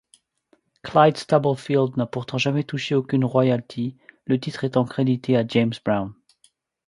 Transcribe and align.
Clyde 0.81 1.15
Stubblefield 1.17 1.95
n'a 1.95 2.07
pourtant 2.07 2.37
touché 2.63 2.95
aucune 2.95 3.23
royalties, 3.23 3.97
le 4.25 4.39
titre 4.39 4.63
étant 4.63 4.83
crédité 4.83 5.37
à 5.37 5.45
James 5.47 5.73
Brown. 5.85 6.11